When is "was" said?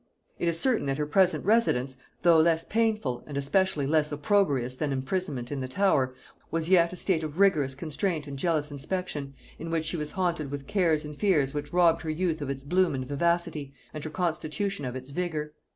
6.49-6.69, 9.97-10.13